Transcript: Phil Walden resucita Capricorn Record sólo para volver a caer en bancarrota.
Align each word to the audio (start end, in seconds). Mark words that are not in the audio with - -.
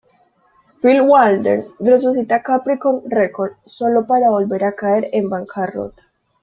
Phil 0.81 1.03
Walden 1.05 1.63
resucita 1.79 2.41
Capricorn 2.41 3.03
Record 3.05 3.51
sólo 3.67 4.07
para 4.07 4.31
volver 4.31 4.63
a 4.63 4.73
caer 4.73 5.07
en 5.13 5.29
bancarrota. 5.29 6.01